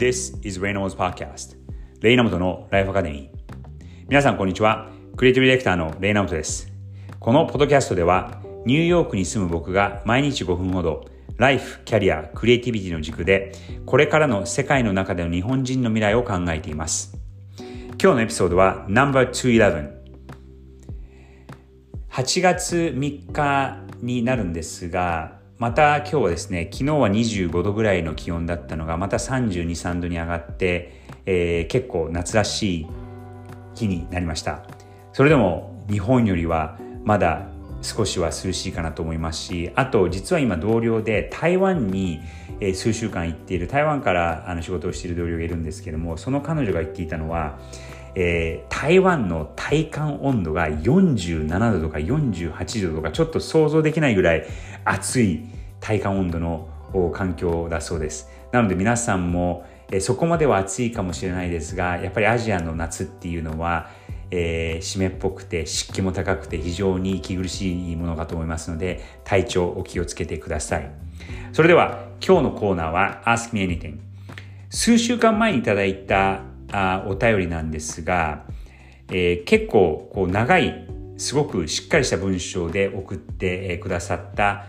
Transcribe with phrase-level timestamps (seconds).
[0.00, 1.58] This is Reynolds Podcast.
[2.00, 3.28] レイナモトのライフアカデミー
[4.08, 4.88] 皆さんこんにちは。
[5.14, 6.72] クリエイティブディレクターのレイナモトです。
[7.18, 11.04] このポッドキャストではニューヨークに住む僕が毎日5分ほど
[11.36, 13.52] ライフ、キャリア、クリエイティビティの軸で
[13.84, 17.18] これからの世界の中での日本人の未来を考えています。
[18.02, 19.90] 今日のエピソードは No.211
[22.10, 32.86] 8月3日になるんですがまた今日はですね、昨日は25度ぐらいの気温だったのが、また32、3度に上がって、えー、結構夏らしい
[33.74, 34.62] 日になりました。
[35.12, 37.46] それでも日本よりはまだ
[37.82, 42.22] 少しは涼しいかなと思いますし、あと実は今同僚で台湾に
[42.72, 47.58] 数週間行っている、台湾からあの仕事をしている同僚がいるんですけども、その彼女が言っていたのは、
[48.14, 54.46] えー、台湾の体感温度が47度とか48度とかちょっと想像できないぐらい
[54.84, 55.44] 暑い
[55.80, 56.68] 体感温度の
[57.12, 58.28] 環境だそうです。
[58.52, 63.90] なので皆さんも、えー、そこまでは暑いかもしれないですがやっぱりアジアの夏っていうのは、
[64.30, 70.90] えー、湿っぽくて湿気も高くて非常に息苦しいものかと思いますので体調お気をつけてください。
[71.52, 73.98] それでは今日のコーナーは Ask Me Anything
[74.68, 78.44] 数週間前にいただいたあお便りなんですが、
[79.08, 84.66] えー、結構こう長いすごくしっかりした文章で送ってくださった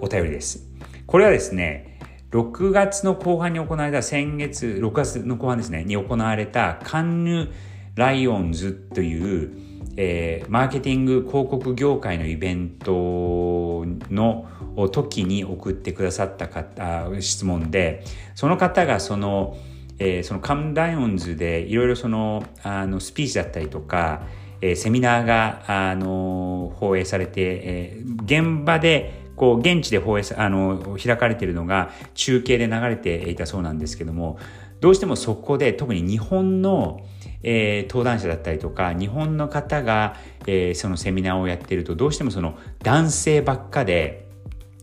[0.00, 0.66] お便りです。
[1.06, 1.98] これはですね、
[2.30, 7.52] 6月の後半に行われた先月、6月の後半ですね、に行われたカンヌ
[7.94, 9.52] ライオンズという、
[9.96, 14.48] えー、マーケティング広告業界のイベントの
[14.90, 18.02] 時に送ってくださった方質問で
[18.34, 19.58] その方がその
[19.98, 24.22] えー、そのカムダイオンズでいろいろそのあのスピーチだったりとか、
[24.60, 34.38] えー、セミナーがあの放映されて、えー、現場でこう現地で放映あの開かれているのが中継で流れていたそうなんですけども
[34.80, 37.00] どうしてもそこで特に日本の、
[37.42, 40.16] えー、登壇者だったりとか日本の方が、
[40.46, 44.26] えー、そのセミナーをやっているとどうしてもその男性ばっかで、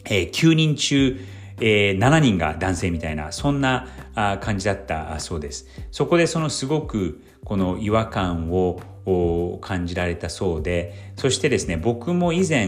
[0.05, 1.19] えー、9人中
[1.61, 3.87] えー、7人が男性みたいな、そんな
[4.41, 5.67] 感じだったそうです。
[5.91, 8.79] そこでそのすごくこの違和感を
[9.61, 12.67] 感じられたそうで、そしてですね、僕も以前、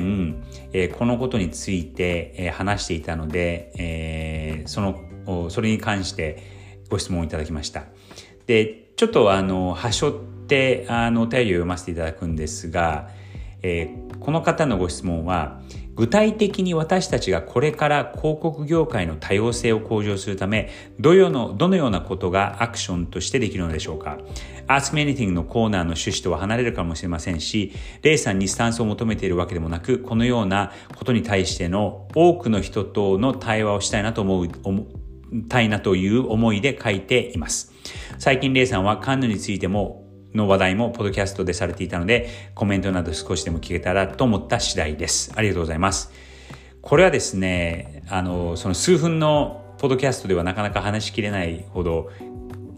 [0.73, 6.41] えー、このことについて、え、話していたので、えー、その、それに関して
[6.89, 7.83] ご質問をいただきました。
[8.47, 10.13] で、ちょっとあの、はしょっ
[10.47, 13.09] て、あの、お便りを読ませていただくんですが、
[13.63, 15.61] え、この方のご質問は、
[15.95, 20.69] 具体的に私たちがこれから広告業界の多様性を向上するため、
[20.99, 24.17] どのどのようなことがアクションとしてできるのでしょうか
[24.67, 34.47] ?Ask Me Anything のコーナーの趣旨とは離れるかもしれませんし、レイさんにスタンスを求めているわけでもなく、このようなことに対しての多くの人との対話をしたいなと思う、
[35.47, 37.73] たいなという思いで書いています。
[38.17, 40.00] 最近レイさんはカンヌについても
[40.33, 45.31] の話題もポッドキャストでされていたので、コメントなど少しでも聞けたらと思った次第です。
[45.35, 46.11] ありがとうございます。
[46.81, 52.09] これはですね、あの、その数分のポッドキャストではなかなか話しきれないほど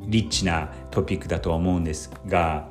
[0.07, 2.69] リッチなトピックだとは思うんですが、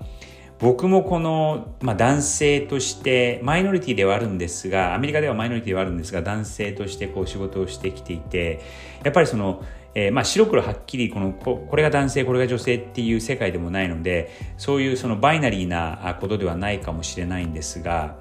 [0.62, 8.60] 僕もこの、まあ、男性としてマイノリティではあるんですがアメリカではマイノリティではあるんですが男性としてこう仕事をしてきていて
[9.02, 9.64] やっぱりその
[9.94, 18.16] えー、まあ白黒はっきりこのここれが男性これが女性っていう世界でもないのでそういうそのバイナリーなことではないかもしれないんですが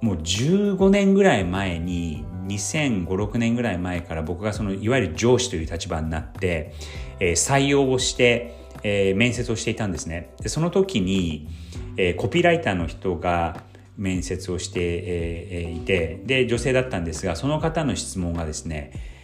[0.00, 6.74] もう15年ぐらい前に2005、6年ぐらい前から僕がそのいわゆる上司という立場になって、
[7.18, 10.30] えー、採用をして、えー、面接をしていたんですね。
[10.40, 11.48] でその時に、
[11.96, 13.64] えー、コピーライターの人が
[13.96, 19.15] 面接をして、えー、いてで女性だったんですがその方の質問がですね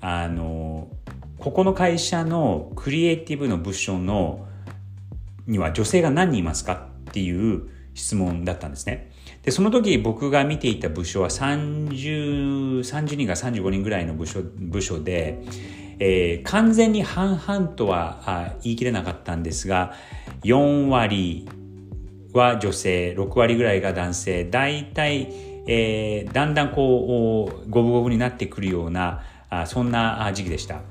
[0.00, 0.88] あの
[1.38, 4.46] ここの会社のクリエイティブの部署の
[5.46, 9.10] には女性が何人いますかっていう質問だったんですね。
[9.42, 15.42] で、その時僕が見ていた部署は30、30人が35人ぐらいの部署部署で、
[15.98, 19.94] えー、完全に半々とは言い切れなかったんですが、
[20.42, 21.48] 4割
[22.32, 25.32] は女性、6割ぐらいが男性、大体、
[25.66, 30.82] えー、だんだんこう、五分五分になってくるような、あそんな時期でした。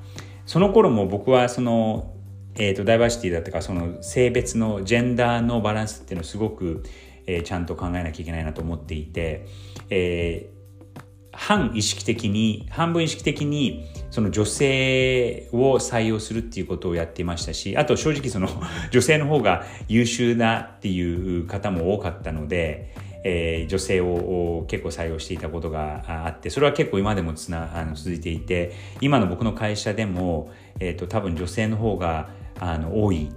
[0.45, 2.13] その頃も僕はその、
[2.55, 6.83] えーと、ダイバーシティだとかその性別のジェンダーのバランスっていうのをすごく、
[7.27, 9.45] えー、ちゃんと考えなきゃいけないなと思っていて、
[9.89, 11.01] えー、
[11.33, 18.47] 半意識的に半分意識的にその女性を採用するっていうことをやっていましたしあと正直その
[18.91, 32.29] 女性の方が優秀だっていう方も多かったので、えー、女性を結構採用していたことがあってそれは結構今でもつなあの続いていて今の僕の会社でも、えーと、多分女性の方が
[32.59, 33.29] あの多い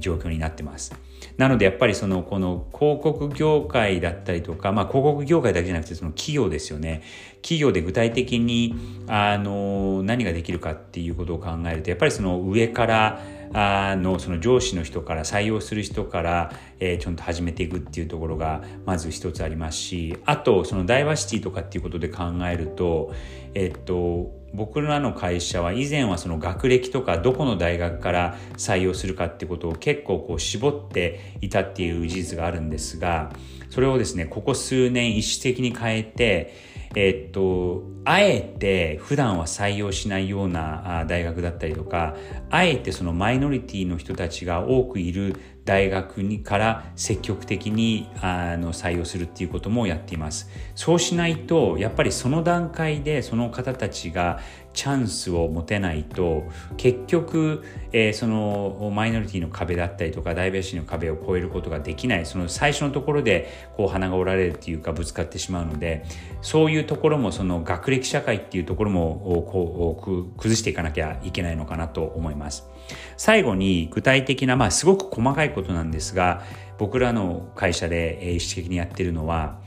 [0.00, 0.94] 状況になってます。
[1.36, 7.02] なのでやっぱりそのこの広告業界だったりとか、まあ、広告業界だけじゃなくてその企業ですよね
[7.42, 8.74] 企業で具体的に
[9.08, 13.20] あの何ができるかっていうことを考えるとやっぱりその上から
[13.54, 23.12] あのその上司の人から採用する人から、えー、ちゃんと始めていくっていうところがまず一つありますしあとそのダイバーシティとかっていうことで考えると
[23.54, 33.32] えっと僕らの会社は以前はその学歴とかどこの大学から採用するかってことを結構こう絞っていたっていう事実があるんですが
[33.70, 42.16] それをですねここ数年意識的に変えてえっと、あえて普段は採用しないような大学だったりとか、
[42.50, 50.50] あえてそのマイノリティの人たちが多くいる大学にから積極的にあの採用するっていうこともやっています。
[50.74, 54.40] そうしないと、やっぱりその段階でその方たちが
[54.74, 56.44] チャンスを持てないと、
[56.76, 66.04] 結局、えー、そのマイノリティの壁だったりとか、ダイベーシティの壁を越えることができない、その最初のところでこう鼻が折られるっていうかぶつかってしまうので、
[66.40, 72.68] そういうところもその学歴社会っていうところもこう崩していかなきゃいけないのかなと思います。
[73.16, 76.42] 最後に具体的な、まあすごく細かいことなんですが、
[76.78, 79.60] 僕らの会社で意識的にやってるのは、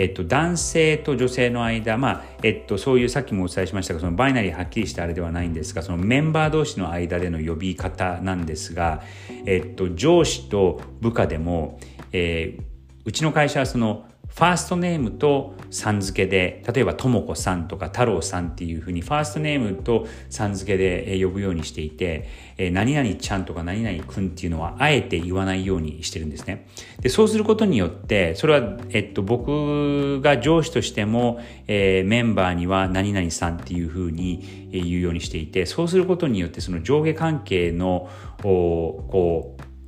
[0.00, 9.02] えっと、男性と女性の間、まあえっと、そういうさっきもお伝えしましたがそのバイナリーはっきりしたあれではないんですがそのメンバー同士の間での呼び方なんですが、
[9.44, 11.78] えっと、上司と部下でも、
[12.12, 12.62] えー、
[13.04, 22.28] うちの会社はそのファーストネームとさん付けで例えばともこさんとか太郎さんっていうふうにファーストネームとさん付けで呼ぶようにしていて、
[22.72, 26.66] 何々ちゃんとか何々くんっていうのはあえて言わないようにしてるんですね。
[27.00, 38.08] でそうすることによってそれは、えっと、僕が上司としても、えー、メンバーには何々さんっていうふうに言うようにしていてそうすることによってその上下関係の
[38.42, 39.10] こう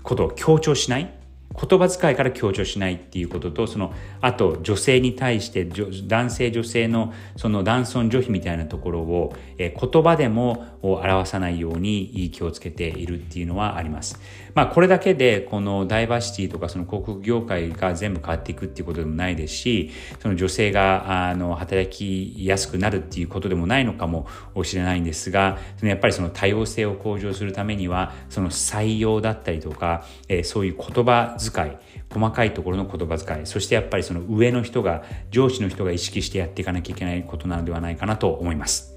[0.02, 1.21] ことを強調しない
[1.54, 5.68] 言葉遣いから強調しないっていうこととそのあと女性に対して
[6.06, 14.20] 男性女性のその男尊女卑みたいなところを、え言葉でも表さないように気をつけているっていうのはあります。
[14.54, 19.90] まあこれだけでこのダイバーシティとかその広告業界が全部変わっていくっていうことでもないですし
[20.20, 24.26] その女性があの働きやすくなるっていうことでもないのかも
[24.64, 31.76] しれないんですがそのやっぱりその多様性を向上するためにはその採用だったりとか、えそういう言葉遣い
[32.12, 38.94] 細かいところの言葉遣いそしてやっぱりその上の人が上司の人が意識してやっていかなきゃいけないことなのではないかなと思います。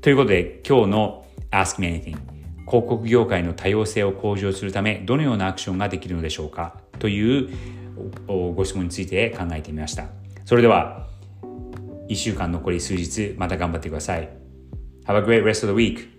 [0.00, 2.33] ということで今日の Ask Me Anything
[2.66, 6.80] 広告業界の多様性を向上するためどのようなアクションができるのでしょうか？
[6.98, 7.50] という
[8.26, 10.06] ご質問について考えてみました。
[10.44, 11.06] それでは
[12.08, 14.28] 1週間残り数日また頑張ってください。
[15.06, 16.13] Have a great rest of the week!